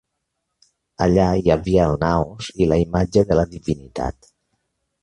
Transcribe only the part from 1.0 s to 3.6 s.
Allà hi havia el naos i la imatge de la